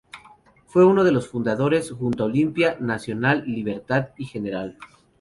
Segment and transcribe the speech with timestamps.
[0.65, 4.79] Fue uno de los fundadores -junto a Olimpia, Nacional, Libertad y Gral.